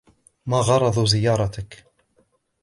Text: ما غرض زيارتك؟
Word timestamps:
ما 0.49 0.59
غرض 0.67 1.05
زيارتك؟ 1.07 1.71